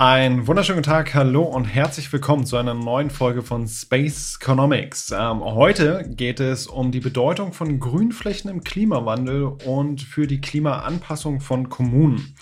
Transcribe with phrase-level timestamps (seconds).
[0.00, 5.10] Ein wunderschönen Tag, hallo und herzlich willkommen zu einer neuen Folge von Space Economics.
[5.10, 11.40] Ähm, heute geht es um die Bedeutung von Grünflächen im Klimawandel und für die Klimaanpassung
[11.40, 12.34] von Kommunen.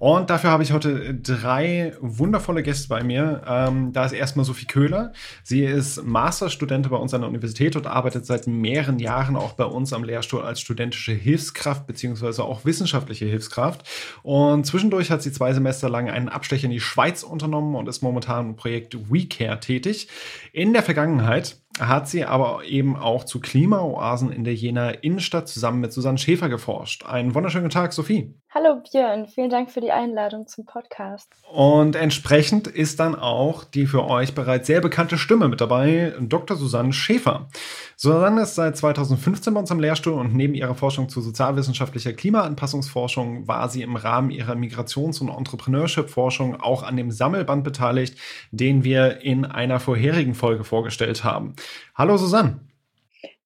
[0.00, 3.42] Und dafür habe ich heute drei wundervolle Gäste bei mir.
[3.46, 5.12] Ähm, da ist erstmal Sophie Köhler.
[5.42, 9.64] Sie ist Masterstudentin bei uns an der Universität und arbeitet seit mehreren Jahren auch bei
[9.64, 13.86] uns am Lehrstuhl als studentische Hilfskraft beziehungsweise auch wissenschaftliche Hilfskraft.
[14.22, 18.00] Und zwischendurch hat sie zwei Semester lang einen Abstecher in die Schweiz unternommen und ist
[18.00, 20.08] momentan im Projekt WeCare tätig.
[20.54, 25.80] In der Vergangenheit hat sie aber eben auch zu Klimaoasen in der Jenaer Innenstadt zusammen
[25.80, 27.04] mit Susanne Schäfer geforscht.
[27.04, 28.34] Einen wunderschönen Tag, Sophie.
[28.52, 31.32] Hallo Björn, vielen Dank für die Einladung zum Podcast.
[31.52, 36.56] Und entsprechend ist dann auch die für euch bereits sehr bekannte Stimme mit dabei, Dr.
[36.56, 37.46] Susanne Schäfer.
[37.94, 43.46] Susanne ist seit 2015 bei uns am Lehrstuhl und neben ihrer Forschung zu sozialwissenschaftlicher Klimaanpassungsforschung
[43.46, 48.18] war sie im Rahmen ihrer Migrations- und Entrepreneurship-Forschung auch an dem Sammelband beteiligt,
[48.50, 51.54] den wir in einer vorherigen Folge vorgestellt haben.
[51.94, 52.58] Hallo Susanne.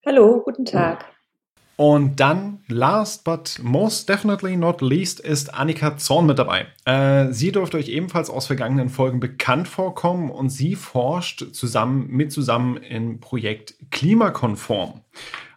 [0.07, 1.14] Hallo, guten Tag.
[1.77, 6.67] Und dann, last but most definitely not least, ist Annika Zorn mit dabei.
[6.85, 12.33] Äh, sie dürfte euch ebenfalls aus vergangenen Folgen bekannt vorkommen und sie forscht zusammen mit
[12.33, 15.01] zusammen im Projekt Klimakonform.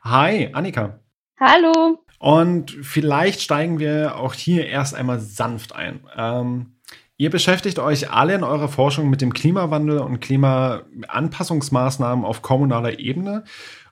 [0.04, 1.00] Hi, Annika.
[1.40, 2.00] Hallo.
[2.20, 6.00] Und vielleicht steigen wir auch hier erst einmal sanft ein.
[6.16, 6.78] Ähm,
[7.20, 13.44] Ihr beschäftigt euch alle in eurer Forschung mit dem Klimawandel und Klimaanpassungsmaßnahmen auf kommunaler Ebene.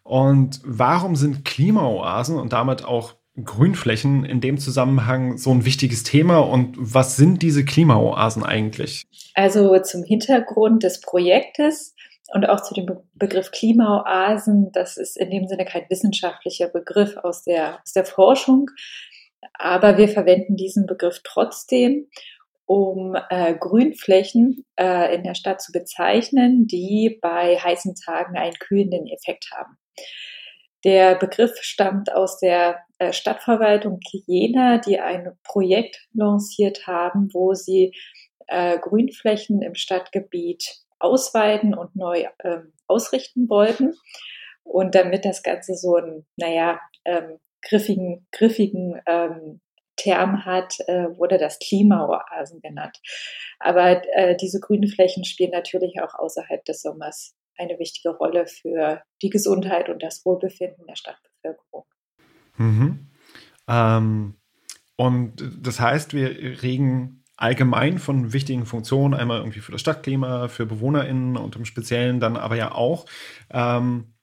[0.05, 6.37] Und warum sind Klimaoasen und damit auch Grünflächen in dem Zusammenhang so ein wichtiges Thema
[6.39, 9.07] und was sind diese Klimaoasen eigentlich?
[9.33, 11.95] Also zum Hintergrund des Projektes
[12.33, 17.43] und auch zu dem Begriff Klimaoasen, das ist in dem Sinne kein wissenschaftlicher Begriff aus
[17.43, 18.69] der, aus der Forschung,
[19.55, 22.07] aber wir verwenden diesen Begriff trotzdem
[22.67, 29.07] um äh, Grünflächen äh, in der Stadt zu bezeichnen, die bei heißen Tagen einen kühlenden
[29.07, 29.77] Effekt haben.
[30.83, 37.93] Der Begriff stammt aus der äh, Stadtverwaltung Jena, die ein Projekt lanciert haben, wo sie
[38.47, 43.93] äh, Grünflächen im Stadtgebiet ausweiten und neu äh, ausrichten wollten.
[44.63, 49.61] Und damit das Ganze so einen, naja, ähm, griffigen, griffigen ähm,
[49.95, 52.99] Term hat, äh, wurde das Klimaoasen genannt.
[53.59, 59.01] Aber äh, diese grünen Flächen spielen natürlich auch außerhalb des Sommers eine wichtige Rolle für
[59.21, 61.85] die Gesundheit und das Wohlbefinden der Stadtbevölkerung.
[62.57, 63.07] Mhm.
[63.67, 64.35] Ähm,
[64.95, 70.65] und das heißt, wir regen allgemein von wichtigen Funktionen, einmal irgendwie für das Stadtklima, für
[70.65, 73.05] BewohnerInnen und im Speziellen dann aber ja auch
[73.51, 74.13] ähm,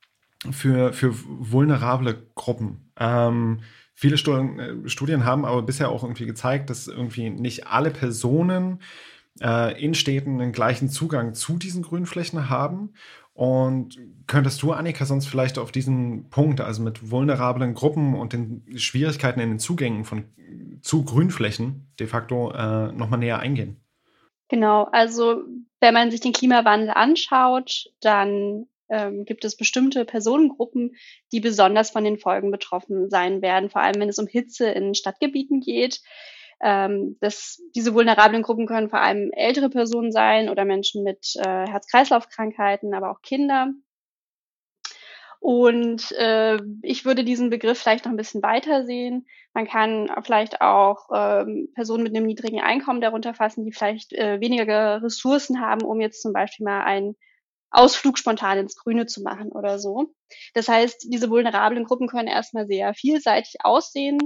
[0.51, 2.93] für, für vulnerable Gruppen.
[2.99, 3.61] Ähm,
[4.03, 8.81] Viele äh, Studien haben aber bisher auch irgendwie gezeigt, dass irgendwie nicht alle Personen
[9.41, 12.95] äh, in Städten den gleichen Zugang zu diesen Grünflächen haben.
[13.43, 13.99] Und
[14.29, 19.41] könntest du, Annika, sonst vielleicht auf diesen Punkt, also mit vulnerablen Gruppen und den Schwierigkeiten
[19.41, 20.27] in den Zugängen von,
[20.81, 23.79] zu Grünflächen de facto äh, nochmal näher eingehen?
[24.47, 25.43] Genau, also
[25.81, 30.95] wenn man sich den Klimawandel anschaut, dann ähm, gibt es bestimmte Personengruppen,
[31.33, 34.95] die besonders von den Folgen betroffen sein werden, vor allem wenn es um Hitze in
[34.95, 36.01] Stadtgebieten geht.
[36.63, 41.67] Ähm, das, diese vulnerablen Gruppen können vor allem ältere Personen sein oder Menschen mit äh,
[41.67, 43.73] Herz-Kreislauf-Krankheiten, aber auch Kinder.
[45.41, 49.27] Und äh, ich würde diesen Begriff vielleicht noch ein bisschen weiter sehen.
[49.55, 54.39] Man kann vielleicht auch ähm, Personen mit einem niedrigen Einkommen darunter fassen, die vielleicht äh,
[54.41, 57.17] weniger Ressourcen haben, um jetzt zum Beispiel mal ein
[57.73, 60.15] Ausflug spontan ins Grüne zu machen oder so.
[60.55, 64.19] Das heißt, diese vulnerablen Gruppen können erstmal sehr vielseitig aussehen.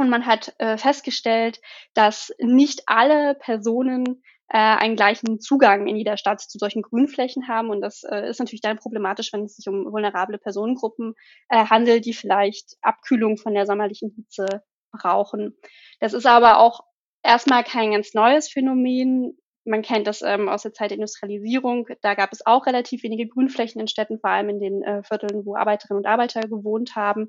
[0.00, 1.60] Und man hat äh, festgestellt,
[1.92, 7.68] dass nicht alle Personen äh, einen gleichen Zugang in jeder Stadt zu solchen Grünflächen haben.
[7.68, 11.14] Und das äh, ist natürlich dann problematisch, wenn es sich um vulnerable Personengruppen
[11.50, 15.54] äh, handelt, die vielleicht Abkühlung von der sommerlichen Hitze brauchen.
[16.00, 16.80] Das ist aber auch
[17.22, 19.36] erstmal kein ganz neues Phänomen
[19.66, 21.86] man kennt das ähm, aus der Zeit der Industrialisierung.
[22.00, 25.44] Da gab es auch relativ wenige Grünflächen in Städten, vor allem in den äh, Vierteln,
[25.44, 27.28] wo Arbeiterinnen und Arbeiter gewohnt haben.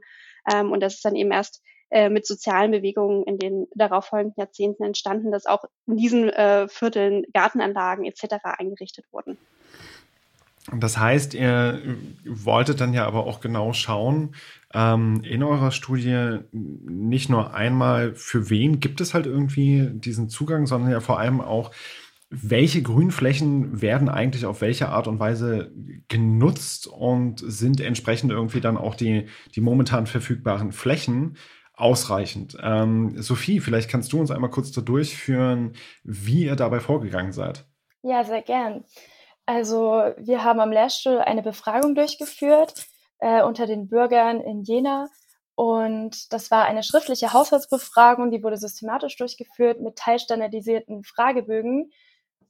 [0.51, 4.83] Ähm, und das ist dann eben erst äh, mit sozialen Bewegungen in den darauffolgenden Jahrzehnten
[4.83, 8.35] entstanden, dass auch in diesen äh, Vierteln Gartenanlagen etc.
[8.43, 9.37] eingerichtet wurden.
[10.73, 11.81] Das heißt, ihr
[12.25, 14.35] wolltet dann ja aber auch genau schauen,
[14.73, 20.67] ähm, in eurer Studie nicht nur einmal, für wen gibt es halt irgendwie diesen Zugang,
[20.67, 21.71] sondern ja vor allem auch,
[22.29, 25.73] welche Grünflächen werden eigentlich auf welche Art und Weise
[26.07, 31.35] genutzt und sind entsprechend irgendwie dann auch die, die momentan verfügbaren Flächen
[31.81, 32.57] ausreichend.
[32.61, 35.73] Ähm, Sophie, vielleicht kannst du uns einmal kurz da durchführen,
[36.03, 37.65] wie ihr dabei vorgegangen seid.
[38.03, 38.83] Ja, sehr gern.
[39.45, 42.85] Also wir haben am Lehrstuhl eine Befragung durchgeführt
[43.19, 45.09] äh, unter den Bürgern in Jena.
[45.55, 51.91] Und das war eine schriftliche Haushaltsbefragung, die wurde systematisch durchgeführt mit teilstandardisierten Fragebögen.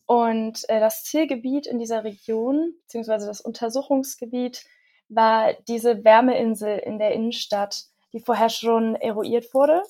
[0.05, 4.63] Und äh, das Zielgebiet in dieser Region, beziehungsweise das Untersuchungsgebiet,
[5.09, 9.83] war diese Wärmeinsel in der Innenstadt, die vorher schon eruiert wurde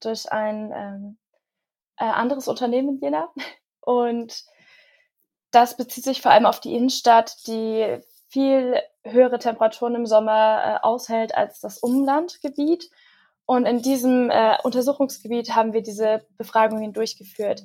[0.00, 1.16] durch ein ähm,
[1.96, 3.28] äh, anderes Unternehmen in Jena.
[3.80, 4.44] Und
[5.50, 10.86] das bezieht sich vor allem auf die Innenstadt, die viel höhere Temperaturen im Sommer äh,
[10.86, 12.90] aushält als das Umlandgebiet.
[13.46, 17.62] Und in diesem äh, Untersuchungsgebiet haben wir diese Befragungen durchgeführt.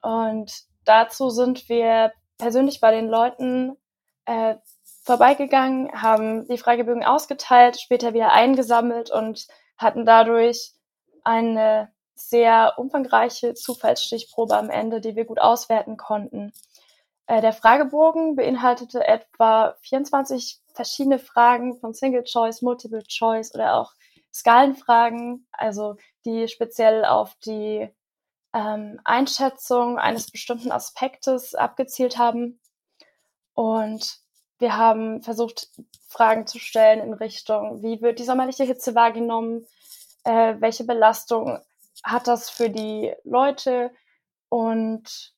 [0.00, 3.76] Und dazu sind wir persönlich bei den Leuten
[4.24, 4.56] äh,
[5.02, 9.46] vorbeigegangen, haben die Fragebögen ausgeteilt, später wieder eingesammelt und
[9.76, 10.72] hatten dadurch
[11.24, 16.52] eine sehr umfangreiche Zufallsstichprobe am Ende, die wir gut auswerten konnten.
[17.26, 23.92] Äh, der Fragebogen beinhaltete etwa 24 verschiedene Fragen von Single Choice, Multiple Choice oder auch
[24.32, 27.88] Skalenfragen, also die speziell auf die
[28.54, 32.60] ähm, Einschätzung eines bestimmten Aspektes abgezielt haben.
[33.54, 34.21] Und
[34.62, 35.68] wir haben versucht,
[36.08, 39.66] Fragen zu stellen in Richtung, wie wird die sommerliche Hitze wahrgenommen?
[40.24, 41.58] Äh, welche Belastung
[42.02, 43.90] hat das für die Leute?
[44.48, 45.34] Und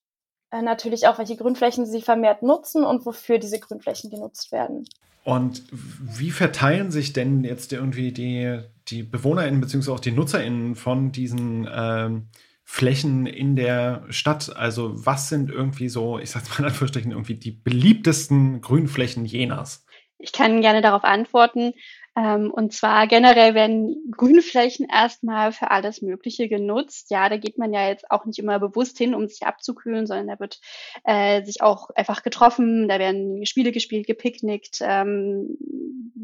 [0.51, 4.85] äh, natürlich auch, welche Grünflächen sie vermehrt nutzen und wofür diese Grünflächen genutzt werden.
[5.25, 9.91] Und wie verteilen sich denn jetzt irgendwie die, die BewohnerInnen bzw.
[9.91, 12.29] auch die NutzerInnen von diesen ähm,
[12.65, 14.55] Flächen in der Stadt?
[14.57, 19.85] Also was sind irgendwie so, ich sag's mal in Anführungsstrichen, irgendwie die beliebtesten Grünflächen Jenas?
[20.19, 21.75] Ich kann gerne darauf antworten.
[22.17, 27.11] Ähm, und zwar generell werden Grünflächen erstmal für alles Mögliche genutzt.
[27.11, 30.29] Ja, da geht man ja jetzt auch nicht immer bewusst hin, um sich abzukühlen, sondern
[30.29, 30.61] da wird
[31.03, 35.59] äh, sich auch einfach getroffen, da werden Spiele gespielt, gepicknickt, ähm,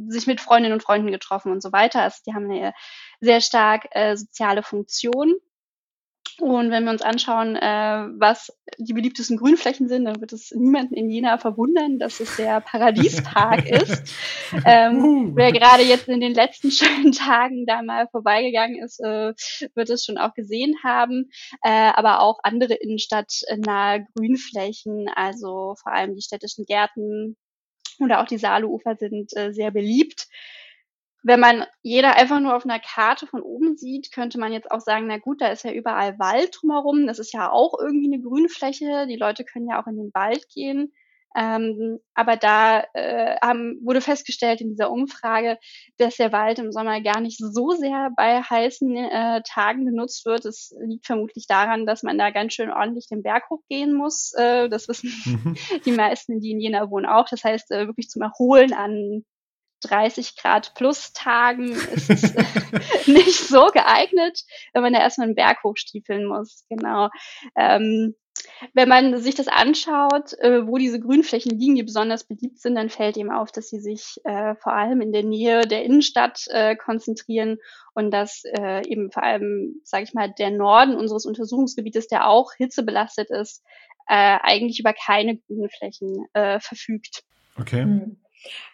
[0.06, 2.02] sich mit Freundinnen und Freunden getroffen und so weiter.
[2.02, 2.72] Also die haben eine
[3.20, 5.34] sehr stark äh, soziale Funktion.
[6.40, 10.94] Und wenn wir uns anschauen, äh, was die beliebtesten Grünflächen sind, dann wird es niemanden
[10.94, 14.14] in Jena verwundern, dass es der Paradiespark ist.
[14.64, 15.32] Ähm.
[15.34, 19.32] Wer gerade jetzt in den letzten schönen Tagen da mal vorbeigegangen ist, äh,
[19.74, 21.30] wird es schon auch gesehen haben.
[21.62, 27.36] Äh, aber auch andere innenstadtnahe Grünflächen, also vor allem die städtischen Gärten
[27.98, 30.26] oder auch die Saaleufer sind äh, sehr beliebt
[31.22, 34.80] wenn man jeder einfach nur auf einer Karte von oben sieht, könnte man jetzt auch
[34.80, 37.06] sagen, na gut, da ist ja überall Wald drumherum.
[37.06, 39.06] Das ist ja auch irgendwie eine Grünfläche.
[39.06, 40.92] Die Leute können ja auch in den Wald gehen.
[41.36, 45.58] Ähm, aber da äh, haben, wurde festgestellt in dieser Umfrage,
[45.96, 50.44] dass der Wald im Sommer gar nicht so sehr bei heißen äh, Tagen genutzt wird.
[50.44, 54.32] Es liegt vermutlich daran, dass man da ganz schön ordentlich den Berg hochgehen muss.
[54.36, 55.56] Äh, das wissen mhm.
[55.84, 57.28] die meisten, die in Jena wohnen, auch.
[57.28, 59.24] Das heißt, äh, wirklich zum Erholen an
[59.80, 62.34] 30 Grad plus Tagen ist es
[63.06, 66.64] nicht so geeignet, wenn man da erstmal einen Berg hochstiefeln muss.
[66.68, 67.08] Genau.
[67.56, 68.14] Ähm,
[68.74, 72.88] wenn man sich das anschaut, äh, wo diese Grünflächen liegen, die besonders beliebt sind, dann
[72.90, 76.76] fällt eben auf, dass sie sich äh, vor allem in der Nähe der Innenstadt äh,
[76.76, 77.58] konzentrieren
[77.94, 82.52] und dass äh, eben vor allem, sage ich mal, der Norden unseres Untersuchungsgebietes, der auch
[82.56, 83.62] hitzebelastet ist,
[84.06, 87.22] äh, eigentlich über keine Grünflächen äh, verfügt.
[87.58, 87.84] Okay.
[87.84, 88.16] Mhm.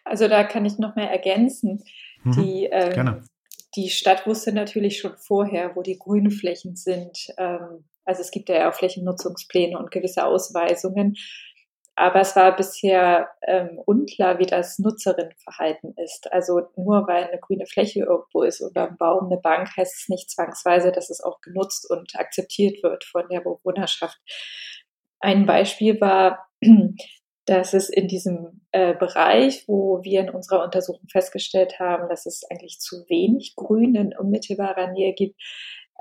[0.05, 1.85] Also da kann ich noch mehr ergänzen.
[2.23, 3.25] Mhm, die, ähm,
[3.75, 7.29] die Stadt wusste natürlich schon vorher, wo die grünen Flächen sind.
[7.39, 11.17] Ähm, also es gibt ja auch Flächennutzungspläne und gewisse Ausweisungen.
[11.99, 16.31] Aber es war bisher ähm, unklar, wie das Nutzerinnenverhalten ist.
[16.31, 20.09] Also nur weil eine grüne Fläche irgendwo ist oder ein Baum, eine Bank, heißt es
[20.11, 24.19] nicht zwangsweise, dass es auch genutzt und akzeptiert wird von der Bewohnerschaft.
[25.21, 26.47] Ein Beispiel war,
[27.47, 32.45] dass es in diesem äh, Bereich, wo wir in unserer Untersuchung festgestellt haben, dass es
[32.51, 35.41] eigentlich zu wenig Grün in unmittelbarer Nähe gibt,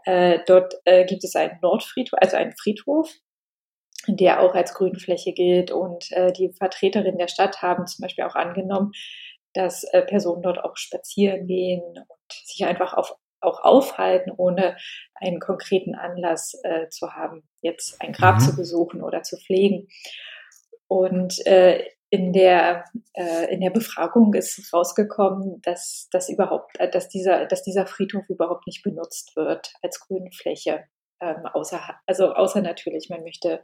[0.05, 3.11] äh, dort äh, gibt es einen Nordfriedhof, also einen Friedhof,
[4.07, 5.71] der auch als Grünfläche gilt.
[5.71, 8.91] Und äh, die Vertreterinnen der Stadt haben zum Beispiel auch angenommen,
[9.53, 14.77] dass äh, Personen dort auch spazieren gehen und sich einfach auf, auch aufhalten, ohne
[15.15, 18.41] einen konkreten Anlass äh, zu haben, jetzt ein Grab mhm.
[18.41, 19.87] zu besuchen oder zu pflegen.
[20.87, 27.09] Und äh, in der, äh, in der Befragung ist rausgekommen, dass, dass überhaupt, äh, dass
[27.09, 30.85] dieser, dass dieser Friedhof überhaupt nicht benutzt wird als Grünfläche.
[31.21, 33.61] Ähm, außer, also außer natürlich, man möchte,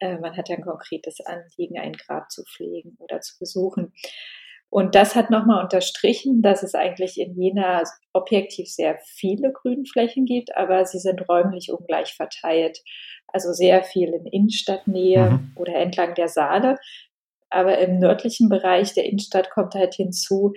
[0.00, 3.92] äh, man hat ein konkretes Anliegen, ein Grab zu pflegen oder zu besuchen.
[4.70, 10.54] Und das hat nochmal unterstrichen, dass es eigentlich in Jena objektiv sehr viele Grünflächen gibt,
[10.56, 12.78] aber sie sind räumlich ungleich verteilt.
[13.32, 15.52] Also sehr viel in Innenstadtnähe mhm.
[15.56, 16.76] oder entlang der Saale.
[17.50, 20.52] Aber im nördlichen Bereich der Innenstadt kommt halt hinzu,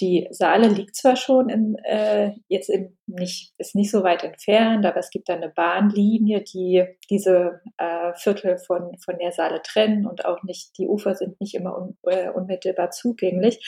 [0.00, 4.86] die Saale liegt zwar schon in, äh, jetzt in nicht, ist nicht so weit entfernt,
[4.86, 10.06] aber es gibt da eine Bahnlinie, die diese äh, Viertel von, von der Saale trennen
[10.06, 13.58] und auch nicht, die Ufer sind nicht immer un, äh, unmittelbar zugänglich.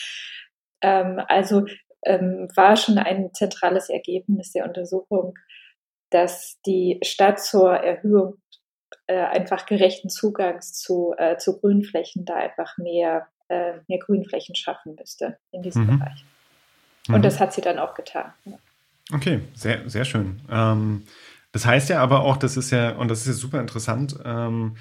[0.82, 1.64] Ähm, also
[2.04, 5.34] ähm, war schon ein zentrales Ergebnis der Untersuchung,
[6.10, 8.34] dass die Stadt zur Erhöhung
[9.06, 14.94] äh, einfach gerechten Zugangs zu, äh, zu Grünflächen da einfach mehr äh, mehr Grünflächen schaffen
[14.94, 15.98] müsste in diesem mhm.
[15.98, 16.24] Bereich.
[17.08, 17.22] Und mhm.
[17.22, 18.32] das hat sie dann auch getan.
[18.44, 18.58] Ja.
[19.12, 20.40] Okay, sehr, sehr schön.
[20.48, 21.02] Ähm,
[21.52, 24.76] das heißt ja aber auch, das ist ja, und das ist ja super interessant, ähm,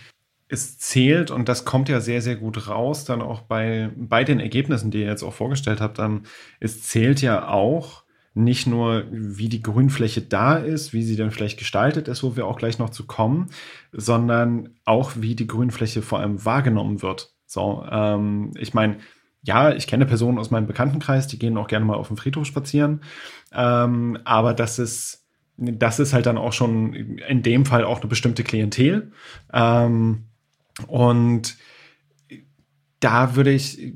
[0.51, 4.39] es zählt, und das kommt ja sehr, sehr gut raus, dann auch bei, bei den
[4.39, 6.23] Ergebnissen, die ihr jetzt auch vorgestellt habt, ähm,
[6.59, 8.03] es zählt ja auch
[8.39, 12.47] nicht nur, wie die Grünfläche da ist, wie sie dann vielleicht gestaltet ist, wo wir
[12.47, 13.49] auch gleich noch zu kommen,
[13.91, 17.33] sondern auch, wie die Grünfläche vor allem wahrgenommen wird.
[17.45, 18.97] So, ähm, ich meine,
[19.41, 22.45] ja, ich kenne Personen aus meinem Bekanntenkreis, die gehen auch gerne mal auf dem Friedhof
[22.45, 23.01] spazieren.
[23.51, 25.27] Ähm, aber das ist,
[25.57, 29.11] das ist halt dann auch schon in dem Fall auch eine bestimmte Klientel.
[29.51, 30.25] Ähm,
[30.87, 31.57] und
[32.99, 33.93] da würde ich,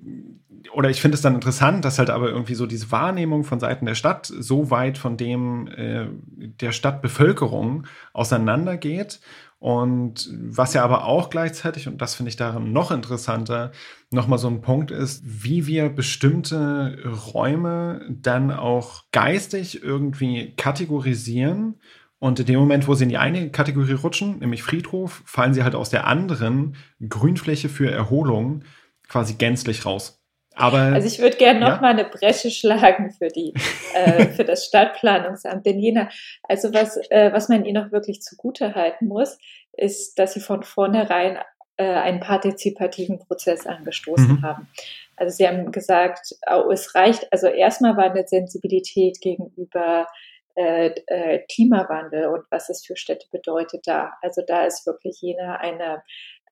[0.73, 3.85] oder ich finde es dann interessant, dass halt aber irgendwie so diese Wahrnehmung von Seiten
[3.85, 9.19] der Stadt so weit von dem äh, der Stadtbevölkerung auseinandergeht
[9.63, 13.71] und was ja aber auch gleichzeitig, und das finde ich daran noch interessanter,
[14.11, 16.97] nochmal so ein Punkt ist, wie wir bestimmte
[17.33, 21.79] Räume dann auch geistig irgendwie kategorisieren.
[22.19, 25.63] Und in dem Moment, wo sie in die eine Kategorie rutschen, nämlich Friedhof, fallen sie
[25.63, 26.75] halt aus der anderen
[27.07, 28.65] Grünfläche für Erholung
[29.07, 30.22] quasi gänzlich raus.
[30.55, 31.81] Aber, also ich würde gerne noch ja?
[31.81, 33.53] mal eine Bresche schlagen für die
[33.95, 36.09] äh, für das Stadtplanungsamt in Jena.
[36.43, 39.37] Also was äh, was man ihnen noch wirklich zugute halten muss,
[39.73, 41.39] ist, dass sie von vornherein
[41.77, 44.41] äh, einen partizipativen Prozess angestoßen mhm.
[44.43, 44.67] haben.
[45.15, 47.31] Also sie haben gesagt, oh, es reicht.
[47.31, 50.07] Also erstmal war eine Sensibilität gegenüber
[50.55, 54.13] äh, äh, Klimawandel und was es für Städte bedeutet da.
[54.21, 56.03] Also da ist wirklich Jena eine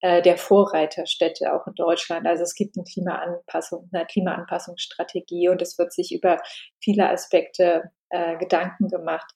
[0.01, 2.27] äh, der Vorreiterstädte auch in Deutschland.
[2.27, 6.39] Also es gibt eine Klimaanpassung, eine Klimaanpassungsstrategie und es wird sich über
[6.79, 9.31] viele Aspekte äh, Gedanken gemacht.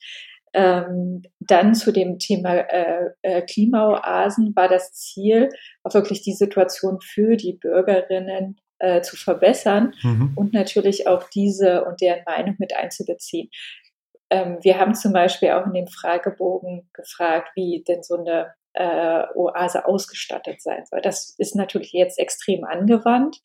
[0.54, 5.50] Ähm, dann zu dem Thema äh, äh, Klimaoasen war das Ziel,
[5.84, 10.34] auch wirklich die Situation für die Bürgerinnen äh, zu verbessern mhm.
[10.36, 13.50] und natürlich auch diese und deren Meinung mit einzubeziehen.
[14.30, 19.24] Ähm, wir haben zum Beispiel auch in dem Fragebogen gefragt, wie denn so eine äh,
[19.36, 21.02] Oase ausgestattet sein soll.
[21.02, 23.42] Das ist natürlich jetzt extrem angewandt.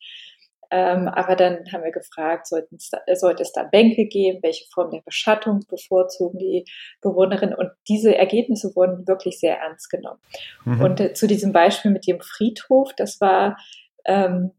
[0.73, 5.01] Ähm, aber dann haben wir gefragt, da, sollte es da Bänke geben, welche Form der
[5.01, 6.65] Beschattung bevorzugen die
[7.01, 7.53] Bewohnerinnen?
[7.53, 10.21] Und diese Ergebnisse wurden wirklich sehr ernst genommen.
[10.63, 10.81] Mhm.
[10.81, 13.57] Und äh, zu diesem Beispiel mit dem Friedhof, das war,
[14.05, 14.51] ähm,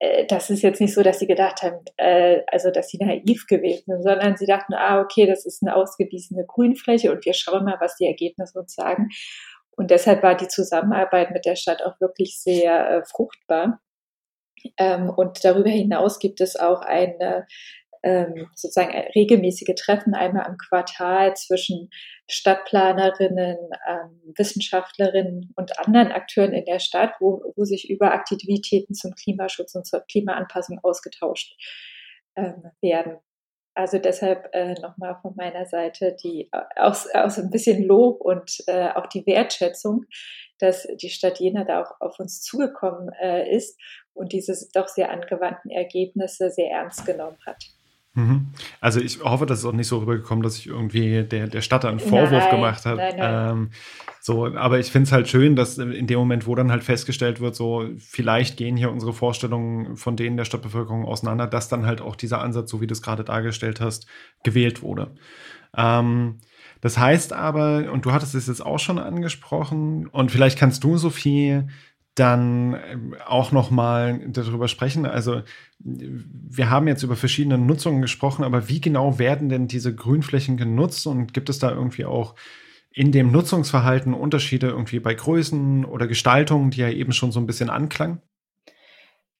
[0.00, 3.46] äh, das ist jetzt nicht so, dass sie gedacht haben, äh, also dass sie naiv
[3.46, 7.64] gewesen sind, sondern sie dachten, ah, okay, das ist eine ausgewiesene Grünfläche und wir schauen
[7.64, 9.10] mal, was die Ergebnisse uns sagen.
[9.76, 13.80] Und deshalb war die Zusammenarbeit mit der Stadt auch wirklich sehr äh, fruchtbar.
[14.78, 17.46] Ähm, und darüber hinaus gibt es auch eine
[18.02, 21.88] ähm, sozusagen regelmäßige Treffen einmal am Quartal zwischen
[22.28, 29.14] Stadtplanerinnen, ähm, Wissenschaftlerinnen und anderen Akteuren in der Stadt, wo, wo sich über Aktivitäten zum
[29.14, 31.56] Klimaschutz und zur Klimaanpassung ausgetauscht
[32.36, 33.18] ähm, werden.
[33.74, 38.62] Also deshalb äh, nochmal von meiner Seite die auch, auch so ein bisschen Lob und
[38.66, 40.04] äh, auch die Wertschätzung,
[40.58, 43.80] dass die Stadt Jena da auch auf uns zugekommen äh, ist
[44.12, 47.71] und diese doch sehr angewandten Ergebnisse sehr ernst genommen hat.
[48.14, 48.48] Mhm.
[48.80, 51.84] Also ich hoffe, dass es auch nicht so rübergekommen, dass ich irgendwie der, der Stadt
[51.84, 53.00] einen Vorwurf nein, gemacht habe.
[53.00, 53.70] Ähm,
[54.20, 57.40] so, aber ich finde es halt schön, dass in dem Moment, wo dann halt festgestellt
[57.40, 62.02] wird, so vielleicht gehen hier unsere Vorstellungen von denen der Stadtbevölkerung auseinander, dass dann halt
[62.02, 64.06] auch dieser Ansatz, so wie du es gerade dargestellt hast,
[64.44, 65.14] gewählt wurde.
[65.74, 66.38] Ähm,
[66.82, 70.98] das heißt aber, und du hattest es jetzt auch schon angesprochen, und vielleicht kannst du,
[70.98, 71.62] Sophie,
[72.14, 75.06] dann ähm, auch noch mal darüber sprechen.
[75.06, 75.42] Also
[75.78, 81.06] wir haben jetzt über verschiedene Nutzungen gesprochen, aber wie genau werden denn diese Grünflächen genutzt
[81.06, 82.34] und gibt es da irgendwie auch
[82.90, 87.46] in dem Nutzungsverhalten Unterschiede irgendwie bei Größen oder Gestaltungen, die ja eben schon so ein
[87.46, 88.20] bisschen anklang?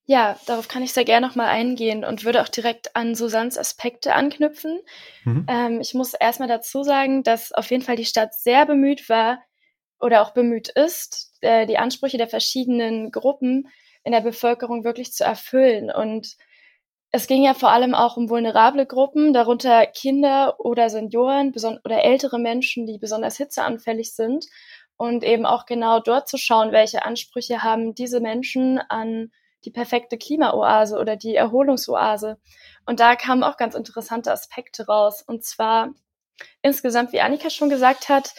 [0.05, 3.57] Ja, darauf kann ich sehr gerne noch mal eingehen und würde auch direkt an Susans
[3.57, 4.81] Aspekte anknüpfen.
[5.25, 5.47] Mhm.
[5.49, 9.39] Ähm, ich muss erstmal dazu sagen, dass auf jeden Fall die Stadt sehr bemüht war
[10.03, 13.69] oder auch bemüht ist, äh, die Ansprüche der verschiedenen Gruppen
[14.05, 15.91] in der Bevölkerung wirklich zu erfüllen.
[15.91, 16.37] Und
[17.13, 21.55] es ging ja vor allem auch um vulnerable Gruppen, darunter Kinder oder Senioren
[21.85, 24.47] oder ältere Menschen, die besonders hitzeanfällig sind.
[24.97, 29.31] Und eben auch genau dort zu schauen, welche Ansprüche haben diese Menschen an
[29.65, 32.39] die perfekte Klimaoase oder die Erholungsoase.
[32.87, 35.23] Und da kamen auch ganz interessante Aspekte raus.
[35.23, 35.91] Und zwar
[36.63, 38.35] insgesamt, wie Annika schon gesagt hat,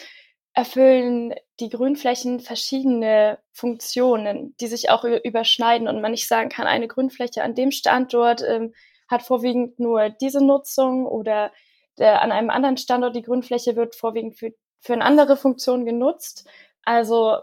[0.54, 6.88] erfüllen die Grünflächen verschiedene Funktionen, die sich auch überschneiden und man nicht sagen kann, eine
[6.88, 8.72] Grünfläche an dem Standort ähm,
[9.08, 11.52] hat vorwiegend nur diese Nutzung oder
[11.98, 16.48] der, an einem anderen Standort die Grünfläche wird vorwiegend für, für eine andere Funktion genutzt.
[16.84, 17.38] Also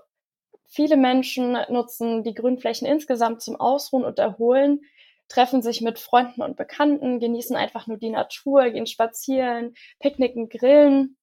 [0.67, 4.81] viele Menschen nutzen die Grünflächen insgesamt zum Ausruhen und Erholen,
[5.27, 11.17] treffen sich mit Freunden und Bekannten, genießen einfach nur die Natur, gehen spazieren, picknicken, grillen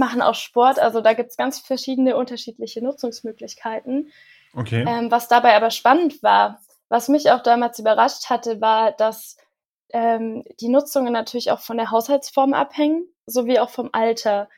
[0.00, 0.80] machen auch Sport.
[0.80, 4.10] Also da gibt es ganz verschiedene unterschiedliche Nutzungsmöglichkeiten.
[4.56, 4.84] Okay.
[4.88, 9.36] Ähm, was dabei aber spannend war, was mich auch damals überrascht hatte, war, dass
[9.90, 14.48] ähm, die Nutzungen natürlich auch von der Haushaltsform abhängen, sowie auch vom Alter.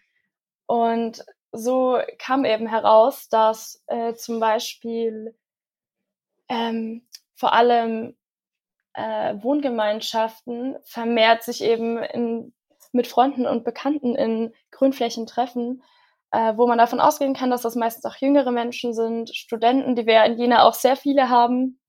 [0.65, 5.35] Und so kam eben heraus, dass äh, zum Beispiel
[6.49, 8.17] ähm, vor allem
[8.95, 12.55] äh, Wohngemeinschaften vermehrt sich eben in
[12.93, 15.83] mit Freunden und Bekannten in Grünflächen treffen,
[16.31, 20.07] äh, wo man davon ausgehen kann, dass das meistens auch jüngere Menschen sind, Studenten, die
[20.07, 21.81] wir in Jena auch sehr viele haben.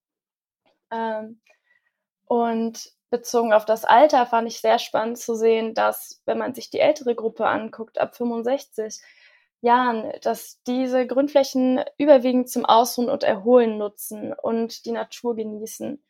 [0.91, 1.41] Ähm,
[2.25, 6.71] und bezogen auf das Alter fand ich sehr spannend zu sehen, dass, wenn man sich
[6.71, 9.01] die ältere Gruppe anguckt, ab 65
[9.61, 16.03] Jahren, dass diese Grünflächen überwiegend zum Ausruhen und Erholen nutzen und die Natur genießen.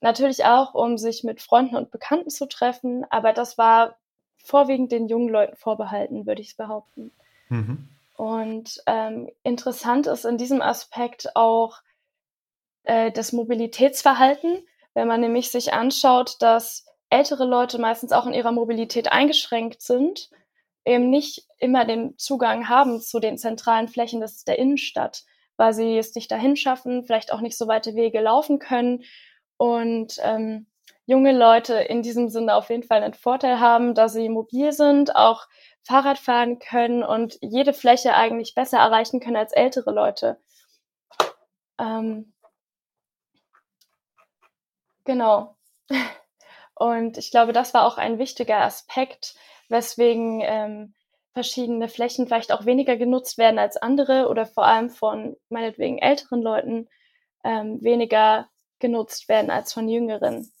[0.00, 3.98] Natürlich auch, um sich mit Freunden und Bekannten zu treffen, aber das war
[4.42, 7.12] vorwiegend den jungen Leuten vorbehalten, würde ich behaupten.
[7.48, 7.88] Mhm.
[8.16, 11.80] Und ähm, interessant ist in diesem Aspekt auch
[12.84, 18.52] äh, das Mobilitätsverhalten, wenn man nämlich sich anschaut, dass ältere Leute meistens auch in ihrer
[18.52, 20.30] Mobilität eingeschränkt sind,
[20.84, 25.24] eben nicht immer den Zugang haben zu den zentralen Flächen des, der Innenstadt,
[25.56, 29.02] weil sie es nicht dahin schaffen, vielleicht auch nicht so weite Wege laufen können.
[29.56, 30.66] Und ähm,
[31.10, 35.16] junge Leute in diesem Sinne auf jeden Fall einen Vorteil haben, da sie mobil sind,
[35.16, 35.48] auch
[35.82, 40.40] Fahrrad fahren können und jede Fläche eigentlich besser erreichen können als ältere Leute.
[41.80, 42.32] Ähm,
[45.04, 45.56] genau.
[46.74, 49.34] Und ich glaube, das war auch ein wichtiger Aspekt,
[49.68, 50.94] weswegen ähm,
[51.32, 56.40] verschiedene Flächen vielleicht auch weniger genutzt werden als andere oder vor allem von meinetwegen älteren
[56.40, 56.88] Leuten
[57.42, 60.52] ähm, weniger genutzt werden als von jüngeren.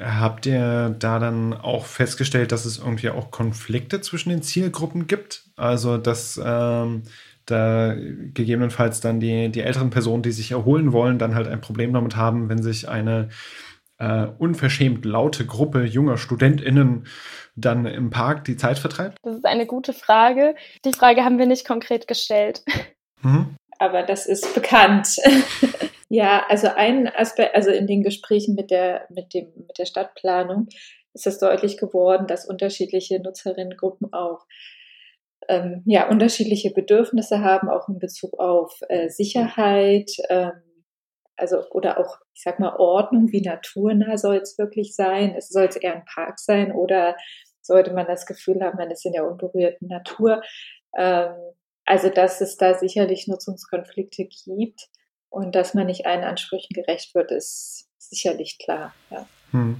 [0.00, 5.44] Habt ihr da dann auch festgestellt, dass es irgendwie auch Konflikte zwischen den Zielgruppen gibt?
[5.56, 7.02] Also, dass ähm,
[7.46, 11.92] da gegebenenfalls dann die, die älteren Personen, die sich erholen wollen, dann halt ein Problem
[11.92, 13.28] damit haben, wenn sich eine
[13.98, 17.06] äh, unverschämt laute Gruppe junger StudentInnen
[17.54, 19.18] dann im Park die Zeit vertreibt?
[19.22, 20.54] Das ist eine gute Frage.
[20.84, 22.62] Die Frage haben wir nicht konkret gestellt.
[23.22, 23.54] Mhm.
[23.80, 25.16] Aber das ist bekannt.
[26.12, 30.66] Ja, also ein Aspekt, also in den Gesprächen mit der, mit dem, mit der Stadtplanung
[31.14, 34.44] ist es deutlich geworden, dass unterschiedliche Nutzerinnengruppen auch
[35.48, 40.50] ähm, ja, unterschiedliche Bedürfnisse haben, auch in Bezug auf äh, Sicherheit, ähm,
[41.36, 45.36] also oder auch, ich sag mal, Ordnung, wie naturnah soll es wirklich sein?
[45.36, 47.16] Es soll es eher ein Park sein oder
[47.62, 50.42] sollte man das Gefühl haben, man ist in der unberührten Natur?
[50.98, 51.36] Ähm,
[51.90, 54.88] also dass es da sicherlich Nutzungskonflikte gibt.
[55.28, 58.94] Und dass man nicht allen Ansprüchen gerecht wird, ist sicherlich klar.
[59.10, 59.26] Ja.
[59.50, 59.76] Hm.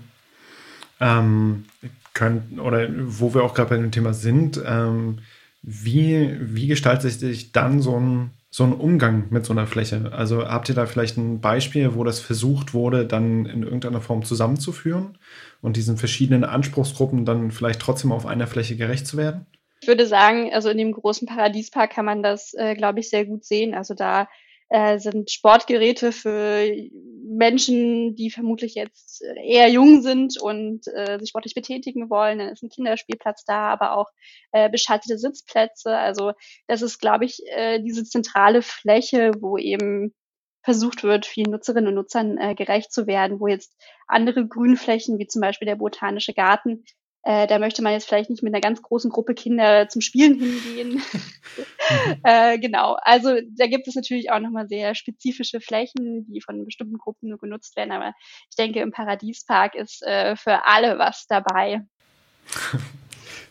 [1.00, 1.66] Ähm,
[2.12, 5.20] können, oder wo wir auch gerade bei dem Thema sind, ähm,
[5.62, 10.12] wie, wie gestaltet sich dann so ein, so ein Umgang mit so einer Fläche?
[10.12, 14.24] Also habt ihr da vielleicht ein Beispiel, wo das versucht wurde, dann in irgendeiner Form
[14.24, 15.16] zusammenzuführen
[15.60, 19.46] und diesen verschiedenen Anspruchsgruppen dann vielleicht trotzdem auf einer Fläche gerecht zu werden?
[19.80, 23.24] Ich würde sagen, also in dem großen Paradiespark kann man das, äh, glaube ich, sehr
[23.24, 23.74] gut sehen.
[23.74, 24.28] Also da
[24.68, 26.70] äh, sind Sportgeräte für
[27.24, 32.38] Menschen, die vermutlich jetzt eher jung sind und äh, sich sportlich betätigen wollen.
[32.38, 34.10] Dann ist ein Kinderspielplatz da, aber auch
[34.52, 35.96] äh, beschattete Sitzplätze.
[35.96, 36.32] Also
[36.68, 40.14] das ist, glaube ich, äh, diese zentrale Fläche, wo eben
[40.62, 43.74] versucht wird, vielen Nutzerinnen und Nutzern äh, gerecht zu werden, wo jetzt
[44.06, 46.84] andere Grünflächen, wie zum Beispiel der Botanische Garten,
[47.22, 50.38] äh, da möchte man jetzt vielleicht nicht mit einer ganz großen Gruppe Kinder zum Spielen
[50.38, 51.02] hingehen.
[52.24, 52.96] äh, genau.
[53.02, 57.38] Also da gibt es natürlich auch nochmal sehr spezifische Flächen, die von bestimmten Gruppen nur
[57.38, 57.92] genutzt werden.
[57.92, 58.14] Aber
[58.48, 61.82] ich denke, im Paradiespark ist äh, für alle was dabei.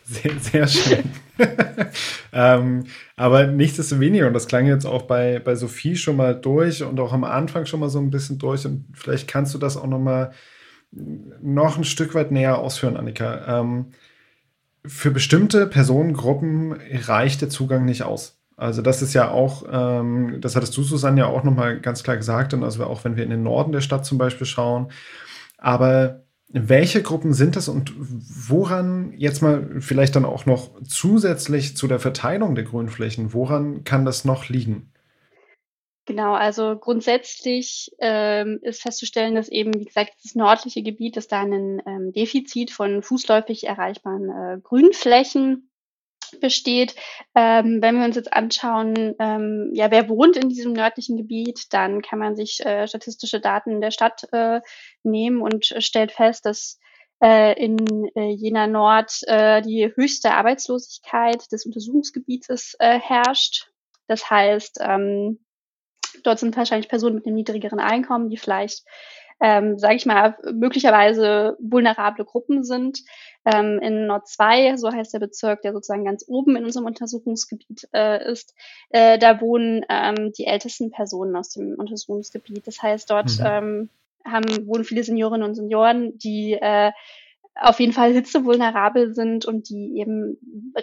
[0.04, 1.04] Sehr, sehr schön.
[2.32, 6.98] ähm, aber nichtsdestoweniger, und das klang jetzt auch bei, bei Sophie schon mal durch und
[6.98, 9.86] auch am Anfang schon mal so ein bisschen durch, und vielleicht kannst du das auch
[9.86, 10.32] noch mal
[10.92, 13.60] noch ein Stück weit näher ausführen, Annika.
[13.60, 13.86] Ähm,
[14.84, 16.74] für bestimmte Personengruppen
[17.06, 18.38] reicht der Zugang nicht aus.
[18.56, 22.16] Also das ist ja auch, ähm, das hattest du, Susanne, ja auch nochmal ganz klar
[22.16, 24.88] gesagt, und also auch wenn wir in den Norden der Stadt zum Beispiel schauen.
[25.56, 31.86] Aber welche Gruppen sind das und woran jetzt mal vielleicht dann auch noch zusätzlich zu
[31.86, 34.90] der Verteilung der Grünflächen, woran kann das noch liegen?
[36.06, 41.42] Genau, also grundsätzlich ähm, ist festzustellen, dass eben, wie gesagt, das nördliche Gebiet, dass da
[41.42, 45.70] ein ähm, Defizit von fußläufig erreichbaren äh, Grünflächen
[46.40, 46.94] besteht.
[47.34, 52.02] Ähm, wenn wir uns jetzt anschauen, ähm, ja, wer wohnt in diesem nördlichen Gebiet, dann
[52.02, 54.60] kann man sich äh, statistische Daten der Stadt äh,
[55.02, 56.78] nehmen und stellt fest, dass
[57.22, 63.70] äh, in äh, Jena Nord äh, die höchste Arbeitslosigkeit des Untersuchungsgebietes äh, herrscht.
[64.06, 65.40] Das heißt, ähm,
[66.22, 68.84] Dort sind wahrscheinlich Personen mit einem niedrigeren Einkommen, die vielleicht,
[69.40, 73.00] ähm, sage ich mal, möglicherweise vulnerable Gruppen sind.
[73.44, 77.88] Ähm, in Nord 2, so heißt der Bezirk, der sozusagen ganz oben in unserem Untersuchungsgebiet
[77.94, 78.54] äh, ist,
[78.90, 82.66] äh, da wohnen ähm, die ältesten Personen aus dem Untersuchungsgebiet.
[82.66, 83.46] Das heißt, dort mhm.
[83.46, 83.90] ähm,
[84.26, 86.92] haben, wohnen viele Seniorinnen und Senioren, die äh,
[87.54, 90.38] auf jeden Fall hitzevulnerabel sind und die eben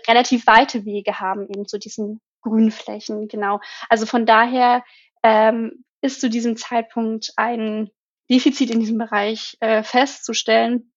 [0.07, 3.59] relativ weite Wege haben eben zu diesen Grünflächen, genau.
[3.89, 4.83] Also von daher
[5.23, 7.89] ähm, ist zu diesem Zeitpunkt ein
[8.29, 10.91] Defizit in diesem Bereich äh, festzustellen,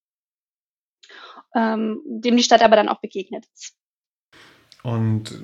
[1.54, 3.76] ähm, dem die Stadt aber dann auch begegnet ist.
[4.82, 5.42] Und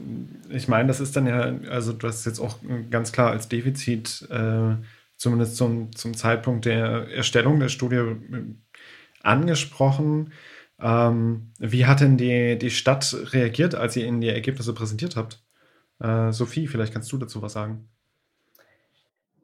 [0.49, 2.59] ich meine, das ist dann ja, also du hast jetzt auch
[2.91, 4.77] ganz klar als Defizit, äh,
[5.17, 8.17] zumindest zum, zum Zeitpunkt der Erstellung der Studie äh,
[9.23, 10.33] angesprochen.
[10.79, 15.43] Ähm, wie hat denn die, die Stadt reagiert, als ihr ihnen die Ergebnisse präsentiert habt?
[16.01, 17.89] Äh, Sophie, vielleicht kannst du dazu was sagen.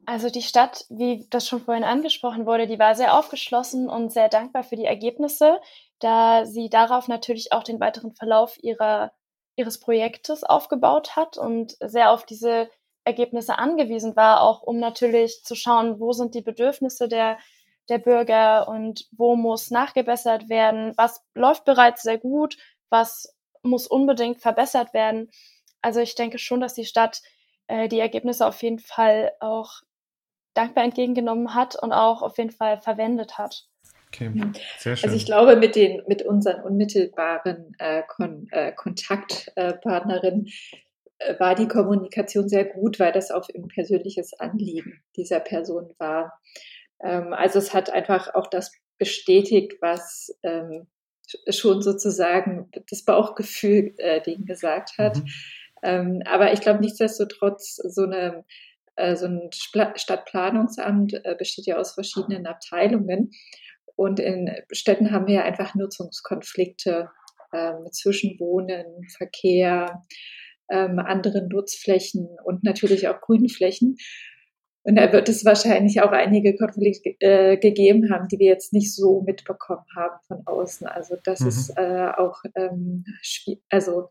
[0.05, 4.27] Also die Stadt, wie das schon vorhin angesprochen wurde, die war sehr aufgeschlossen und sehr
[4.27, 5.61] dankbar für die Ergebnisse,
[5.99, 9.13] da sie darauf natürlich auch den weiteren Verlauf ihrer,
[9.55, 12.69] ihres Projektes aufgebaut hat und sehr auf diese
[13.05, 17.37] Ergebnisse angewiesen war, auch um natürlich zu schauen, wo sind die Bedürfnisse der,
[17.89, 22.57] der Bürger und wo muss nachgebessert werden, was läuft bereits sehr gut,
[22.89, 25.29] was muss unbedingt verbessert werden.
[25.81, 27.21] Also ich denke schon, dass die Stadt
[27.67, 29.81] äh, die Ergebnisse auf jeden Fall auch
[30.53, 33.67] dankbar entgegengenommen hat und auch auf jeden Fall verwendet hat.
[34.07, 34.31] Okay,
[34.77, 35.09] sehr schön.
[35.09, 40.47] Also ich glaube, mit den mit unseren unmittelbaren äh, Kon äh, Kontaktpartnerinnen
[41.17, 46.39] äh, war die Kommunikation sehr gut, weil das auf ein persönliches Anliegen dieser Person war.
[47.01, 50.85] Ähm, also es hat einfach auch das bestätigt, was ähm,
[51.49, 55.17] schon sozusagen das Bauchgefühl äh, denen gesagt hat.
[55.17, 55.27] Mhm.
[55.81, 58.45] Ähm, aber ich glaube nichtsdestotrotz so eine
[59.15, 63.31] so ein Stadtplanungsamt äh, besteht ja aus verschiedenen Abteilungen.
[63.95, 67.09] Und in Städten haben wir ja einfach Nutzungskonflikte
[67.53, 70.03] ähm, zwischen Wohnen, Verkehr,
[70.69, 73.97] ähm, anderen Nutzflächen und natürlich auch Grünflächen.
[74.85, 78.93] Und da wird es wahrscheinlich auch einige Konflikte äh, gegeben haben, die wir jetzt nicht
[78.93, 80.87] so mitbekommen haben von außen.
[80.87, 81.47] Also dass mhm.
[81.47, 83.05] es äh, auch ähm,
[83.69, 84.09] also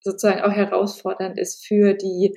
[0.00, 2.34] sozusagen auch herausfordernd ist für die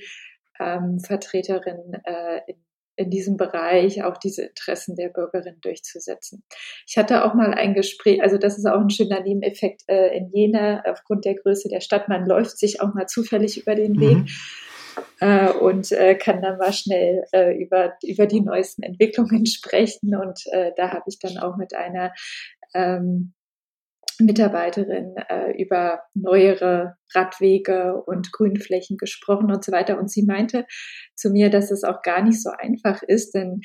[0.62, 2.56] ähm, Vertreterin äh, in,
[2.95, 6.43] in diesem Bereich auch diese Interessen der Bürgerin durchzusetzen.
[6.88, 10.30] Ich hatte auch mal ein Gespräch, also das ist auch ein schöner Nebeneffekt äh, in
[10.32, 12.10] Jena aufgrund der Größe der Stadt.
[12.10, 14.17] Man läuft sich auch mal zufällig über den Weg.
[14.17, 14.28] Mhm.
[15.19, 20.15] Äh, und äh, kann dann mal schnell äh, über, über die neuesten Entwicklungen sprechen.
[20.15, 22.13] Und äh, da habe ich dann auch mit einer
[22.74, 23.34] ähm,
[24.25, 29.99] Mitarbeiterin äh, über neuere Radwege und Grünflächen gesprochen und so weiter.
[29.99, 30.65] Und sie meinte
[31.15, 33.62] zu mir, dass es auch gar nicht so einfach ist, denn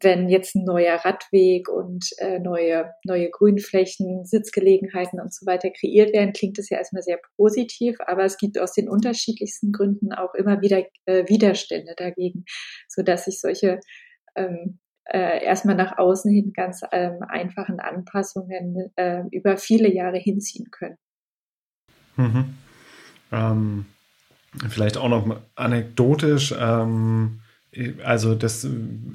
[0.00, 6.12] wenn jetzt ein neuer Radweg und äh, neue, neue Grünflächen, Sitzgelegenheiten und so weiter kreiert
[6.12, 10.34] werden, klingt es ja erstmal sehr positiv, aber es gibt aus den unterschiedlichsten Gründen auch
[10.34, 12.44] immer wieder äh, Widerstände dagegen,
[12.88, 13.80] so dass sich solche
[14.36, 14.78] ähm,
[15.08, 20.96] äh, erstmal nach außen hin ganz ähm, einfachen Anpassungen äh, über viele Jahre hinziehen können.
[22.16, 22.54] Mhm.
[23.32, 23.86] Ähm,
[24.68, 26.54] vielleicht auch noch anekdotisch.
[26.58, 27.40] Ähm,
[28.04, 28.66] also das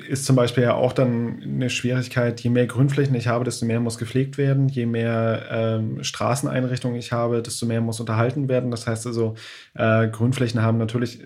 [0.07, 3.79] ist zum Beispiel ja auch dann eine Schwierigkeit, je mehr Grünflächen ich habe, desto mehr
[3.79, 8.71] muss gepflegt werden, je mehr ähm, Straßeneinrichtungen ich habe, desto mehr muss unterhalten werden.
[8.71, 9.35] Das heißt also,
[9.73, 11.19] äh, Grünflächen haben natürlich,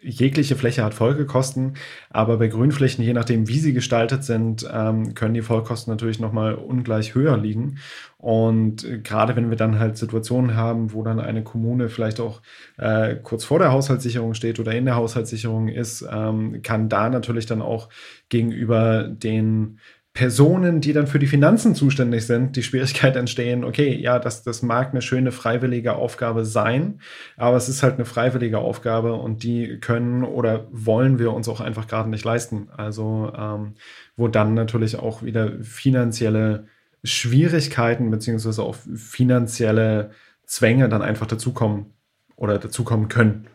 [0.00, 1.74] jegliche Fläche hat Folgekosten,
[2.10, 6.54] aber bei Grünflächen, je nachdem wie sie gestaltet sind, ähm, können die Folgekosten natürlich nochmal
[6.54, 7.78] ungleich höher liegen.
[8.18, 12.40] Und gerade wenn wir dann halt Situationen haben, wo dann eine Kommune vielleicht auch
[12.78, 17.46] äh, kurz vor der Haushaltssicherung steht oder in der Haushaltssicherung ist, ähm, kann da natürlich
[17.46, 17.90] dann auch
[18.28, 19.78] gegenüber den
[20.16, 24.62] Personen, die dann für die Finanzen zuständig sind, die Schwierigkeit entstehen, okay, ja, das, das
[24.62, 27.00] mag eine schöne freiwillige Aufgabe sein,
[27.36, 31.60] aber es ist halt eine freiwillige Aufgabe und die können oder wollen wir uns auch
[31.60, 32.70] einfach gerade nicht leisten.
[32.74, 33.74] Also ähm,
[34.16, 36.66] wo dann natürlich auch wieder finanzielle
[37.06, 40.10] Schwierigkeiten beziehungsweise auch finanzielle
[40.44, 41.94] Zwänge dann einfach dazukommen
[42.36, 43.48] oder dazukommen können.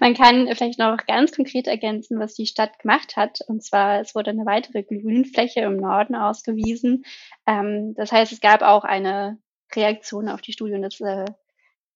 [0.00, 3.38] Man kann vielleicht noch ganz konkret ergänzen, was die Stadt gemacht hat.
[3.46, 7.04] Und zwar, es wurde eine weitere Grünfläche im Norden ausgewiesen.
[7.46, 9.38] Ähm, das heißt, es gab auch eine
[9.74, 11.24] Reaktion auf die Studie und das äh,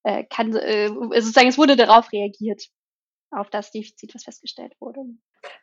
[0.05, 2.69] äh kann, äh, sozusagen, es wurde darauf reagiert,
[3.31, 5.01] auf das Defizit, was festgestellt wurde.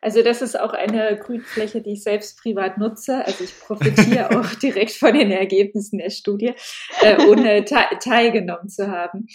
[0.00, 3.24] Also das ist auch eine Grünfläche, die ich selbst privat nutze.
[3.24, 6.54] Also ich profitiere auch direkt von den Ergebnissen der Studie,
[7.02, 9.26] äh, ohne te teilgenommen zu haben.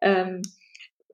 [0.00, 0.42] Ähm,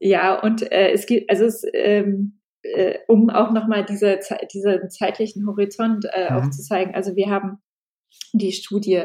[0.00, 4.18] ja, und äh, es gibt, also es, ähm, äh, um auch nochmal diese,
[4.52, 6.36] diesen zeitlichen Horizont äh, mhm.
[6.36, 6.94] aufzuzeigen.
[6.94, 7.58] Also wir haben
[8.32, 9.04] die Studie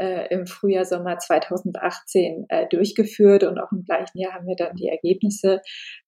[0.00, 4.74] äh, im Frühjahr, Sommer 2018 äh, durchgeführt und auch im gleichen Jahr haben wir dann
[4.76, 5.60] die Ergebnisse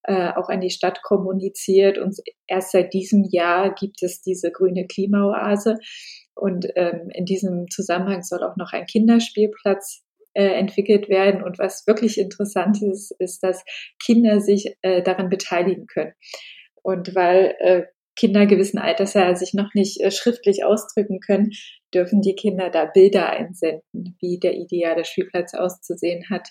[0.05, 4.87] äh, auch an die Stadt kommuniziert und erst seit diesem Jahr gibt es diese grüne
[4.87, 5.76] Klimaoase
[6.35, 10.02] und ähm, in diesem Zusammenhang soll auch noch ein Kinderspielplatz
[10.35, 11.42] äh, entwickelt werden.
[11.42, 13.64] Und was wirklich interessant ist, ist, dass
[14.02, 16.14] Kinder sich äh, daran beteiligen können.
[16.83, 17.83] Und weil äh,
[18.16, 21.51] Kinder gewissen Alters ja sich noch nicht äh, schriftlich ausdrücken können,
[21.94, 26.48] dürfen die Kinder da Bilder einsenden, wie der ideale Spielplatz auszusehen hat.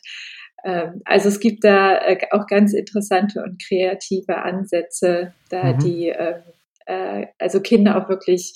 [0.63, 5.79] Ähm, also es gibt da äh, auch ganz interessante und kreative Ansätze, da mhm.
[5.79, 6.41] die ähm,
[6.85, 8.53] äh, also Kinder auch wirklich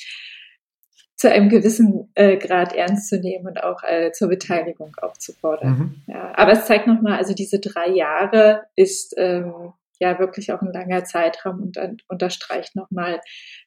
[1.16, 6.04] zu einem gewissen äh, Grad ernst zu nehmen und auch äh, zur Beteiligung aufzufordern.
[6.08, 6.14] Mhm.
[6.14, 10.72] Ja, aber es zeigt nochmal, also diese drei Jahre ist ähm, ja wirklich auch ein
[10.72, 13.22] langer Zeitraum und, und unterstreicht nochmal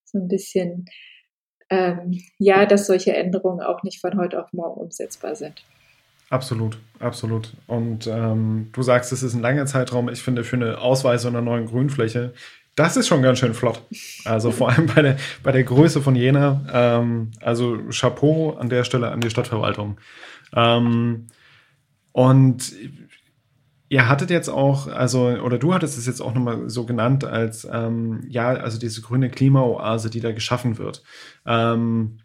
[0.04, 0.86] so ein bisschen,
[1.70, 5.62] ähm, ja, dass solche Änderungen auch nicht von heute auf morgen umsetzbar sind.
[6.30, 7.54] Absolut, absolut.
[7.66, 10.10] Und ähm, du sagst, es ist ein langer Zeitraum.
[10.10, 12.34] Ich finde, für eine Ausweisung einer neuen Grünfläche
[12.78, 13.82] das ist schon ganz schön flott.
[14.24, 16.64] Also vor allem bei der, bei der Größe von Jena.
[16.72, 19.98] Ähm, also Chapeau an der Stelle an die Stadtverwaltung.
[20.54, 21.26] Ähm,
[22.12, 22.72] und
[23.88, 27.66] ihr hattet jetzt auch, also, oder du hattest es jetzt auch nochmal so genannt als,
[27.70, 31.02] ähm, ja, also diese grüne Klimaoase, die da geschaffen wird.
[31.46, 32.18] Ähm,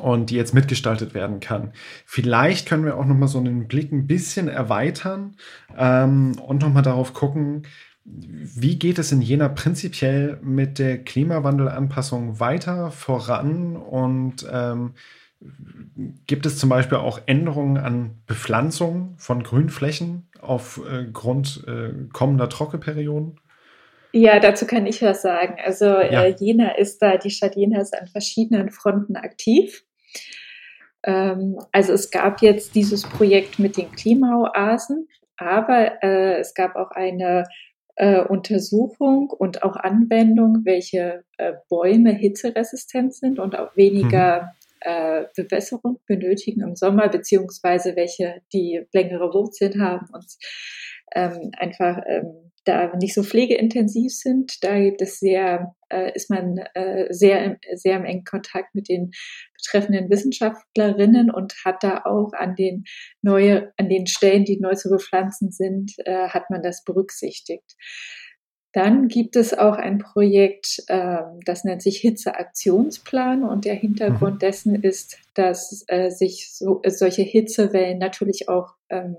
[0.00, 1.72] und die jetzt mitgestaltet werden kann.
[2.04, 5.36] Vielleicht können wir auch nochmal so einen Blick ein bisschen erweitern
[5.76, 7.62] ähm, und nochmal darauf gucken,
[8.04, 14.94] wie geht es in Jena prinzipiell mit der Klimawandelanpassung weiter voran und ähm,
[16.26, 23.40] gibt es zum Beispiel auch Änderungen an Bepflanzung von Grünflächen aufgrund äh, äh, kommender Trockenperioden?
[24.12, 25.56] Ja, dazu kann ich was sagen.
[25.62, 26.24] Also ja.
[26.24, 29.84] äh, Jena ist da, die Stadt Jena ist an verschiedenen Fronten aktiv.
[31.02, 36.92] Ähm, also es gab jetzt dieses Projekt mit den Klimaoasen, aber äh, es gab auch
[36.92, 37.44] eine
[37.96, 44.65] äh, Untersuchung und auch Anwendung, welche äh, Bäume hitzeresistent sind und auch weniger mhm.
[44.86, 50.26] Äh, Bewässerung benötigen im Sommer, beziehungsweise welche die längere Wurzeln haben und
[51.14, 54.62] ähm, einfach ähm, da nicht so pflegeintensiv sind.
[54.62, 59.12] Da gibt es sehr, äh, ist man äh, sehr, sehr im engen Kontakt mit den
[59.56, 62.84] betreffenden Wissenschaftlerinnen und hat da auch an den
[63.22, 67.74] neue, an den Stellen, die neu zu bepflanzen sind, äh, hat man das berücksichtigt.
[68.76, 74.38] Dann gibt es auch ein Projekt, äh, das nennt sich Hitzeaktionsplan und der Hintergrund mhm.
[74.38, 79.16] dessen ist, dass äh, sich so, solche Hitzewellen natürlich auch ähm,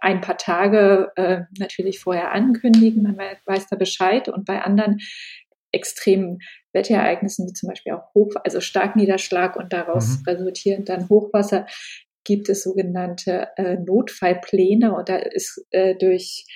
[0.00, 5.00] ein paar Tage äh, natürlich vorher ankündigen, man weiß da Bescheid und bei anderen
[5.72, 6.38] extremen
[6.72, 10.24] Wetterereignissen, wie zum Beispiel auch Hoch, also Starkniederschlag und daraus mhm.
[10.28, 11.66] resultierend dann Hochwasser,
[12.22, 16.46] gibt es sogenannte äh, Notfallpläne und da ist äh, durch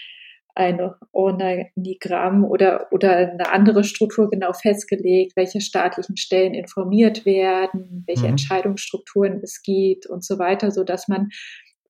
[0.57, 0.81] ein
[1.13, 8.31] Organigramm oder, oder eine andere Struktur genau festgelegt, welche staatlichen Stellen informiert werden, welche mhm.
[8.31, 11.29] Entscheidungsstrukturen es gibt und so weiter, so dass man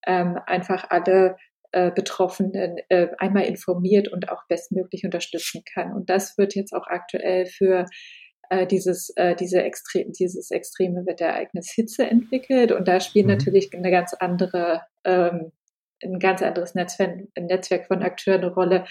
[0.05, 1.37] ähm, einfach alle
[1.71, 5.93] äh, Betroffenen äh, einmal informiert und auch bestmöglich unterstützen kann.
[5.93, 7.87] Und das wird jetzt auch aktuell für
[8.51, 12.73] äh, dieses, äh, diese extre dieses extreme Wetterereignis Hitze entwickelt.
[12.73, 13.33] Und da spielt mhm.
[13.33, 15.53] natürlich eine ganz andere, ähm,
[16.03, 18.85] ein ganz anderes Netzwerk, von Akteuren eine Rolle.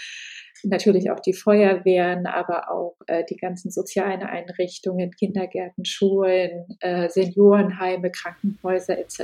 [0.64, 8.12] Natürlich auch die Feuerwehren, aber auch äh, die ganzen sozialen Einrichtungen, Kindergärten, Schulen, äh, Seniorenheime,
[8.12, 9.24] Krankenhäuser etc.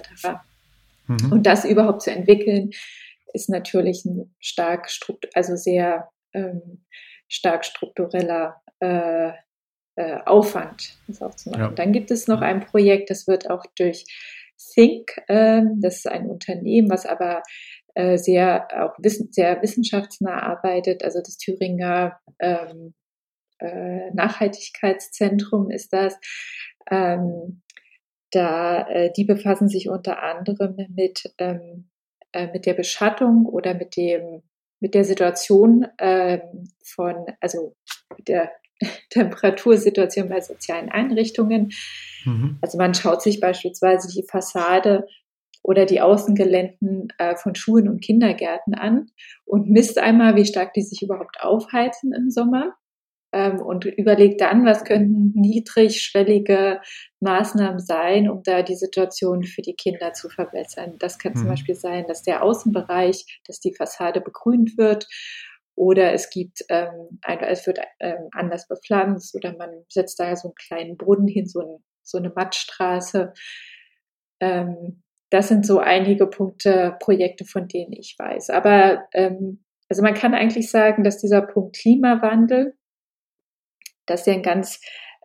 [1.08, 1.32] Mhm.
[1.32, 2.72] Und das überhaupt zu entwickeln,
[3.34, 4.89] ist natürlich ein stark,
[5.34, 6.84] also sehr ähm,
[7.28, 9.32] stark struktureller äh,
[9.96, 11.62] äh, Aufwand, das auch zu machen.
[11.62, 11.70] Ja.
[11.70, 14.06] Dann gibt es noch ein Projekt, das wird auch durch
[14.74, 17.43] Think, äh, das ist ein Unternehmen, was aber
[17.95, 22.93] äh, sehr auch sehr wissenschaftsnah arbeitet, also das Thüringer ähm,
[23.60, 26.17] äh, Nachhaltigkeitszentrum ist das.
[26.89, 27.62] Ähm,
[28.32, 31.89] da äh, die befassen sich unter anderem mit ähm,
[32.54, 34.41] mit der Beschattung oder mit dem
[34.80, 37.76] mit der Situation ähm, von also
[38.17, 38.52] mit der
[39.10, 41.72] Temperatursituation bei sozialen Einrichtungen.
[42.26, 42.58] Mhm.
[42.62, 45.08] Also man schaut sich beispielsweise die Fassade
[45.63, 49.08] oder die Außengeländen äh, von Schulen und Kindergärten an
[49.46, 52.74] und misst einmal, wie stark die sich überhaupt aufheizen im Sommer
[53.32, 56.82] ähm, und überlegt dann, was könnten niedrigschwellige
[57.20, 60.96] Maßnahmen sein, um da die Situation für die Kinder zu verbessern.
[61.00, 61.38] Das kann mhm.
[61.38, 65.08] zum Beispiel sein, dass der Außenbereich, dass die Fassade begrünt wird
[65.82, 70.50] oder es gibt, ähm, ein, es wird ähm, anders bepflanzt oder man setzt da so
[70.50, 73.34] einen kleinen Brunnen hin, so, ein, so eine Mattstraße.
[74.39, 78.52] Ähm, das sind so einige Punkte, Projekte, von denen ich weiß.
[78.52, 82.76] Aber ähm, also man kann eigentlich sagen, dass dieser Punkt Klimawandel,
[84.06, 84.82] dass der ein ganz,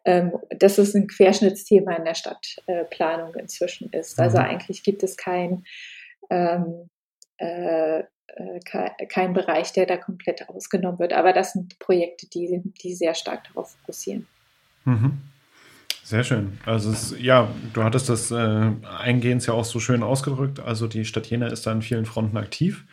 [0.07, 4.19] ähm, dass es ein Querschnittsthema in der Stadtplanung äh, inzwischen ist.
[4.19, 4.45] Also mhm.
[4.45, 5.65] eigentlich gibt es kein
[6.31, 6.89] ähm,
[7.39, 8.61] äh, äh,
[9.09, 11.13] kein Bereich, der da komplett ausgenommen wird.
[11.13, 14.27] Aber das sind Projekte, die, die sehr stark darauf fokussieren.
[14.85, 15.19] Mhm.
[16.03, 16.59] Sehr schön.
[16.65, 18.71] Also es, ja, du hattest das äh,
[19.01, 20.61] eingehend ja auch so schön ausgedrückt.
[20.61, 22.85] Also die Stadt Jena ist da in vielen Fronten aktiv.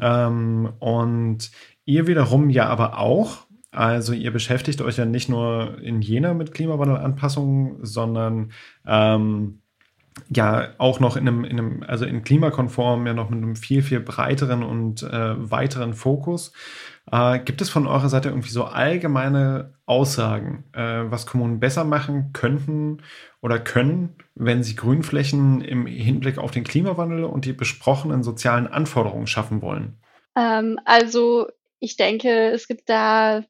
[0.00, 1.50] Ähm, und
[1.84, 3.46] ihr wiederum ja aber auch.
[3.70, 8.52] Also ihr beschäftigt euch ja nicht nur in Jena mit Klimawandelanpassungen, sondern
[8.86, 9.60] ähm,
[10.28, 13.82] ja auch noch in einem, in einem, also in klimakonform, ja noch mit einem viel,
[13.82, 16.52] viel breiteren und äh, weiteren Fokus.
[17.10, 22.32] Äh, gibt es von eurer Seite irgendwie so allgemeine Aussagen, äh, was Kommunen besser machen
[22.32, 23.02] könnten
[23.40, 29.26] oder können, wenn sie Grünflächen im Hinblick auf den Klimawandel und die besprochenen sozialen Anforderungen
[29.26, 29.98] schaffen wollen?
[30.36, 31.46] Ähm, also
[31.78, 33.44] ich denke, es gibt da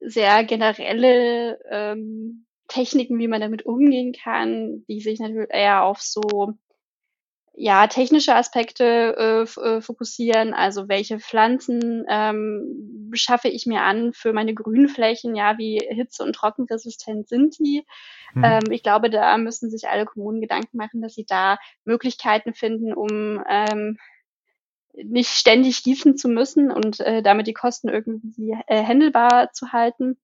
[0.00, 6.54] sehr generelle ähm, Techniken, wie man damit umgehen kann, die sich natürlich eher auf so
[7.52, 14.32] ja, technische Aspekte äh, äh, fokussieren, also welche Pflanzen ähm, schaffe ich mir an für
[14.32, 17.84] meine Grünflächen, ja, wie hitze- und trockenresistent sind die.
[18.34, 18.44] Mhm.
[18.44, 22.94] Ähm, ich glaube, da müssen sich alle Kommunen Gedanken machen, dass sie da Möglichkeiten finden,
[22.94, 23.98] um ähm,
[24.94, 30.18] nicht ständig gießen zu müssen und äh, damit die Kosten irgendwie äh, händelbar zu halten.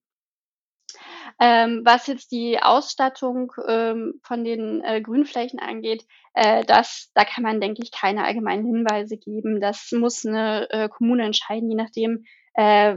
[1.39, 7.45] Ähm, was jetzt die Ausstattung ähm, von den äh, Grünflächen angeht, äh, das, da kann
[7.45, 9.61] man, denke ich, keine allgemeinen Hinweise geben.
[9.61, 12.97] Das muss eine äh, Kommune entscheiden, je nachdem, äh,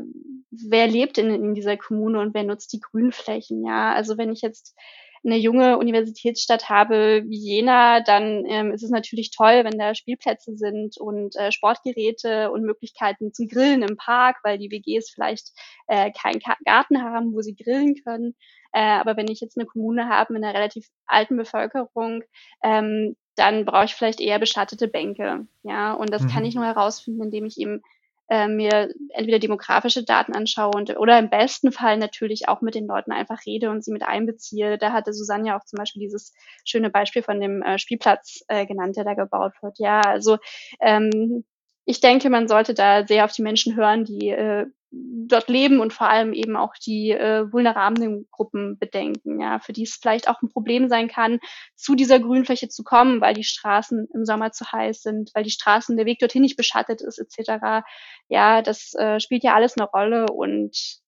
[0.51, 3.65] wer lebt in, in dieser Kommune und wer nutzt die Grünflächen.
[3.65, 4.77] Ja, also wenn ich jetzt
[5.23, 10.55] eine junge Universitätsstadt habe wie Jena, dann ähm, ist es natürlich toll, wenn da Spielplätze
[10.55, 15.51] sind und äh, Sportgeräte und Möglichkeiten zum Grillen im Park, weil die WGs vielleicht
[15.87, 18.35] äh, keinen Garten haben, wo sie grillen können.
[18.71, 22.23] Äh, aber wenn ich jetzt eine Kommune habe mit einer relativ alten Bevölkerung,
[22.63, 25.47] ähm, dann brauche ich vielleicht eher beschattete Bänke.
[25.63, 26.27] Ja, und das mhm.
[26.29, 27.81] kann ich nur herausfinden, indem ich eben
[28.29, 32.87] äh, mir entweder demografische Daten anschaue und, oder im besten Fall natürlich auch mit den
[32.87, 34.77] Leuten einfach rede und sie mit einbeziehe.
[34.77, 38.65] Da hatte Susanne ja auch zum Beispiel dieses schöne Beispiel von dem äh, Spielplatz äh,
[38.65, 39.79] genannt, der da gebaut wird.
[39.79, 40.37] Ja, also
[40.79, 41.43] ähm,
[41.85, 45.93] ich denke, man sollte da sehr auf die Menschen hören, die äh, dort leben und
[45.93, 50.41] vor allem eben auch die äh, vulnerablen Gruppen bedenken, ja, für die es vielleicht auch
[50.41, 51.39] ein Problem sein kann,
[51.75, 55.51] zu dieser Grünfläche zu kommen, weil die Straßen im Sommer zu heiß sind, weil die
[55.51, 57.85] Straßen, der Weg dorthin nicht beschattet ist, etc.
[58.29, 60.99] Ja, das äh, spielt ja alles eine Rolle und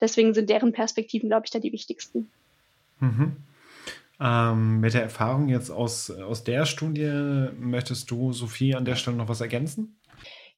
[0.00, 2.30] deswegen sind deren Perspektiven, glaube ich, da die wichtigsten.
[3.00, 3.36] Mhm.
[4.18, 9.18] Ähm, mit der Erfahrung jetzt aus, aus der Studie, möchtest du, Sophie, an der Stelle
[9.18, 9.98] noch was ergänzen?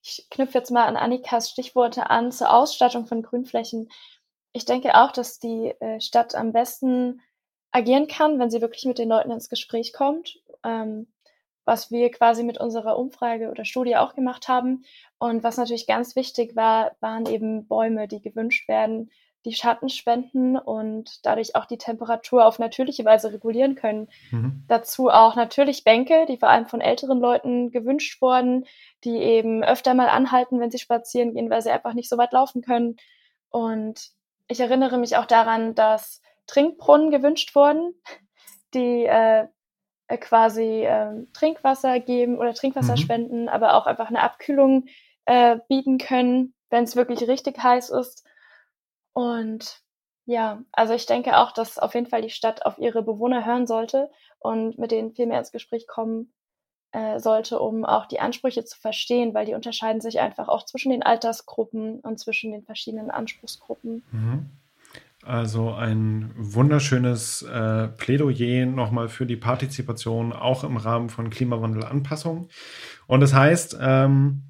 [0.01, 3.89] Ich knüpfe jetzt mal an Annikas Stichworte an zur Ausstattung von Grünflächen.
[4.53, 7.21] Ich denke auch, dass die äh, Stadt am besten
[7.71, 11.07] agieren kann, wenn sie wirklich mit den Leuten ins Gespräch kommt, ähm,
[11.65, 14.85] was wir quasi mit unserer Umfrage oder Studie auch gemacht haben.
[15.19, 19.11] Und was natürlich ganz wichtig war, waren eben Bäume, die gewünscht werden,
[19.45, 24.09] die Schatten spenden und dadurch auch die Temperatur auf natürliche Weise regulieren können.
[24.31, 24.63] Mhm.
[24.67, 28.65] Dazu auch natürlich Bänke, die vor allem von älteren Leuten gewünscht wurden,
[29.05, 32.33] die eben öfter mal anhalten, wenn sie spazieren gehen, weil sie einfach nicht so weit
[32.33, 32.97] laufen können.
[33.49, 34.09] Und
[34.47, 37.93] ich erinnere mich auch daran, dass Trinkbrunnen gewünscht wurden,
[38.73, 39.47] die äh,
[40.17, 42.97] quasi äh, Trinkwasser geben oder Trinkwasser mhm.
[42.97, 44.85] spenden, aber auch einfach eine Abkühlung
[45.25, 48.25] äh, bieten können, wenn es wirklich richtig heiß ist.
[49.19, 49.81] Und
[50.25, 53.67] Ja, also ich denke auch, dass auf jeden Fall die Stadt auf ihre Bewohner hören
[53.67, 56.31] sollte und mit denen viel mehr ins Gespräch kommen
[56.93, 60.91] äh, sollte, um auch die Ansprüche zu verstehen, weil die unterscheiden sich einfach auch zwischen
[60.91, 64.03] den Altersgruppen und zwischen den verschiedenen Anspruchsgruppen.
[64.11, 64.45] Mhm.
[65.25, 72.47] Also ein wunderschönes äh, Plädoyer nochmal für die Partizipation, auch im Rahmen von Klimawandelanpassung.
[73.05, 74.43] Und das heißt, ähm,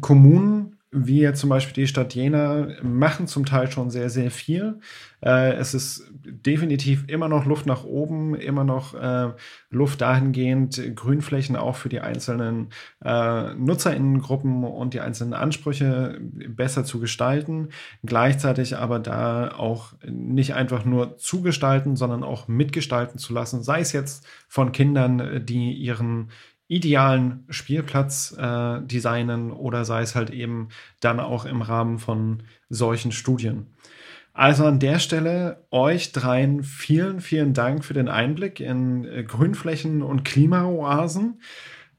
[0.00, 4.78] Kommunen jetzt zum Beispiel die Stadt Jena machen zum Teil schon sehr, sehr viel.
[5.24, 9.32] Äh, es ist definitiv immer noch Luft nach oben, immer noch äh,
[9.70, 12.68] Luft dahingehend, Grünflächen auch für die einzelnen
[13.04, 17.68] äh, Nutzerinnengruppen und die einzelnen Ansprüche besser zu gestalten.
[18.04, 23.80] Gleichzeitig aber da auch nicht einfach nur zu gestalten, sondern auch mitgestalten zu lassen, sei
[23.80, 26.28] es jetzt von Kindern, die ihren
[26.72, 30.68] idealen Spielplatz äh, designen oder sei es halt eben
[31.00, 33.66] dann auch im Rahmen von solchen Studien.
[34.32, 40.00] Also an der Stelle euch dreien vielen, vielen Dank für den Einblick in äh, Grünflächen
[40.00, 41.42] und Klimaoasen.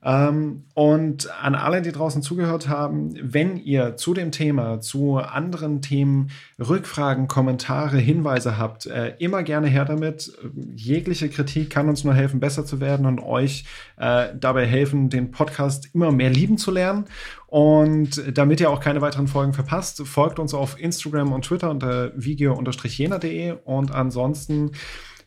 [0.06, 5.82] Ähm, und an alle, die draußen zugehört haben, wenn ihr zu dem Thema, zu anderen
[5.82, 6.30] Themen
[6.60, 10.38] Rückfragen, Kommentare, Hinweise habt, äh, immer gerne her damit.
[10.76, 13.66] Jegliche Kritik kann uns nur helfen, besser zu werden und euch
[13.97, 17.06] äh, dabei helfen, den Podcast immer mehr lieben zu lernen.
[17.47, 22.12] Und damit ihr auch keine weiteren Folgen verpasst, folgt uns auf Instagram und Twitter unter
[22.16, 24.72] vigio-jena.de und ansonsten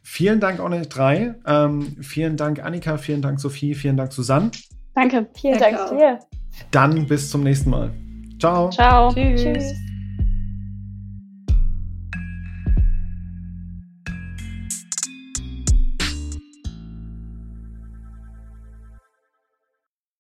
[0.08, 1.34] Vielen Dank auch euch drei.
[1.44, 4.52] Ähm, vielen Dank Annika, vielen Dank Sophie, vielen Dank Susanne.
[4.94, 5.26] Danke.
[5.34, 6.20] Vielen Danke Dank dir.
[6.70, 7.90] Dann bis zum nächsten Mal.
[8.38, 8.70] Ciao.
[8.70, 9.12] Ciao.
[9.12, 9.42] Tschüss.
[9.42, 9.95] Tschüss.